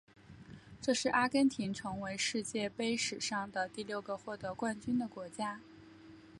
[0.81, 5.59] 这是阿根廷成为世界杯史上的第六个获得冠军的国家。